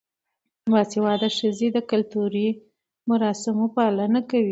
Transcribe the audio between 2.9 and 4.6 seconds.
مراسمو پالنه کوي.